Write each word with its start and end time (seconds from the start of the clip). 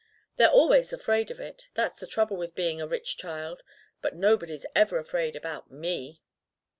They're 0.37 0.49
always 0.49 0.91
afraid 0.91 1.29
of 1.29 1.39
it. 1.39 1.69
That's 1.75 1.99
the 1.99 2.07
trouble 2.07 2.35
with 2.35 2.55
being 2.55 2.81
a 2.81 2.87
rich 2.87 3.17
child. 3.17 3.61
But 4.01 4.15
no 4.15 4.35
body's 4.35 4.65
ever 4.73 4.97
afraid 4.97 5.35
about 5.35 5.69
m^." 5.69 6.17